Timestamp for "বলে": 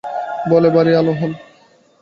0.51-0.69